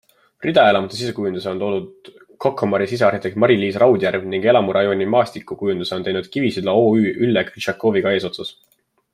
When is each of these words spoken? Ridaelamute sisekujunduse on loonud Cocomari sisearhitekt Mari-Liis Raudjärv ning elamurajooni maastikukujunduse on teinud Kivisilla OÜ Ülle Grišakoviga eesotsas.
Ridaelamute 0.43 0.95
sisekujunduse 0.99 1.49
on 1.51 1.59
loonud 1.63 2.07
Cocomari 2.45 2.87
sisearhitekt 2.93 3.37
Mari-Liis 3.43 3.77
Raudjärv 3.83 4.25
ning 4.33 4.49
elamurajooni 4.53 5.09
maastikukujunduse 5.17 5.97
on 5.99 6.07
teinud 6.09 6.33
Kivisilla 6.37 6.77
OÜ 6.83 7.09
Ülle 7.29 7.49
Grišakoviga 7.53 8.19
eesotsas. 8.19 8.55